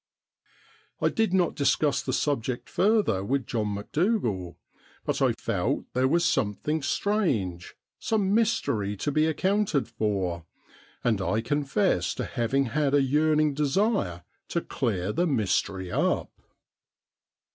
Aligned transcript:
I 0.99 1.09
did 1.09 1.31
not 1.31 1.53
discuss 1.53 2.01
the 2.01 2.11
subject 2.11 2.67
further 2.67 3.23
with 3.23 3.45
John 3.45 3.67
Macdougal, 3.75 4.57
but 5.05 5.21
I 5.21 5.33
felt 5.33 5.85
there 5.93 6.07
was 6.07 6.25
something 6.25 6.81
strange, 6.81 7.75
some 7.99 8.33
mystery 8.33 8.97
to 8.97 9.11
be 9.11 9.27
accounted 9.27 9.87
for, 9.87 10.43
and 11.03 11.21
I 11.21 11.41
confess 11.41 12.15
to 12.15 12.25
having 12.25 12.63
had 12.73 12.95
a 12.95 13.03
yearning 13.03 13.53
desire 13.53 14.23
to 14.47 14.61
clear 14.61 15.11
the 15.13 15.27
mystery 15.27 15.91
up. 15.91 16.31